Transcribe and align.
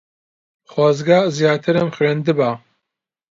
خۆزگە 0.71 1.19
زیاترم 1.37 1.87
خوێندبا. 1.95 2.51